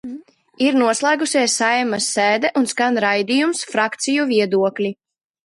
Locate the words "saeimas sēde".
1.59-2.51